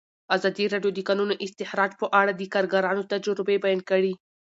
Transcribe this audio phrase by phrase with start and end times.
[0.35, 4.13] ازادي راډیو د د کانونو استخراج په اړه د کارګرانو تجربې بیان کړي.